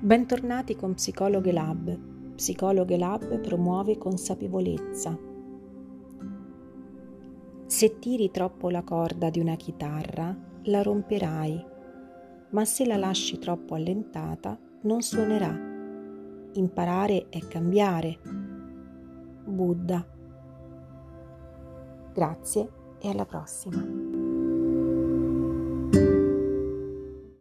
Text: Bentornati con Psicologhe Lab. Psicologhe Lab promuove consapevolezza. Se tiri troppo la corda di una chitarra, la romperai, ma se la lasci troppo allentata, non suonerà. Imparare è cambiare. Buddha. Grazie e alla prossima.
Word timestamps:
Bentornati 0.00 0.76
con 0.76 0.94
Psicologhe 0.94 1.50
Lab. 1.50 1.98
Psicologhe 2.36 2.96
Lab 2.96 3.40
promuove 3.40 3.98
consapevolezza. 3.98 5.18
Se 7.66 7.98
tiri 7.98 8.30
troppo 8.30 8.70
la 8.70 8.84
corda 8.84 9.28
di 9.28 9.40
una 9.40 9.56
chitarra, 9.56 10.32
la 10.62 10.82
romperai, 10.82 11.66
ma 12.50 12.64
se 12.64 12.86
la 12.86 12.96
lasci 12.96 13.40
troppo 13.40 13.74
allentata, 13.74 14.56
non 14.82 15.02
suonerà. 15.02 15.52
Imparare 16.52 17.26
è 17.28 17.40
cambiare. 17.48 18.18
Buddha. 19.46 20.06
Grazie 22.14 22.70
e 23.00 23.10
alla 23.10 23.26
prossima. 23.26 24.07